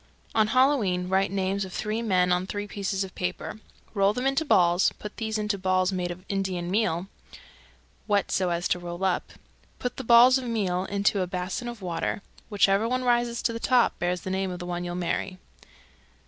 On 0.33 0.47
Halloween 0.47 1.07
write 1.09 1.29
names 1.31 1.63
of 1.63 1.71
three 1.71 2.01
men 2.01 2.31
on 2.31 2.47
three 2.47 2.65
pieces 2.65 3.03
of 3.03 3.13
paper, 3.13 3.59
roll 3.93 4.13
them 4.13 4.25
into 4.25 4.43
balls, 4.43 4.91
put 4.97 5.17
these 5.17 5.37
into 5.37 5.59
balls 5.59 5.91
made 5.91 6.09
of 6.09 6.25
Indian 6.27 6.71
meal 6.71 7.05
(wet 8.07 8.31
so 8.31 8.49
as 8.49 8.67
to 8.69 8.79
roll 8.79 9.03
up), 9.03 9.33
put 9.77 9.97
the 9.97 10.03
balls 10.03 10.39
of 10.39 10.45
meal 10.45 10.85
into 10.85 11.21
a 11.21 11.27
basin 11.27 11.67
of 11.67 11.83
water: 11.83 12.23
whichever 12.49 12.89
one 12.89 13.03
rises 13.03 13.43
to 13.43 13.53
the 13.53 13.59
top 13.59 13.99
bears 13.99 14.21
the 14.21 14.31
name 14.31 14.49
of 14.49 14.57
the 14.57 14.65
one 14.65 14.83
you'll 14.83 14.95
marry. 14.95 15.37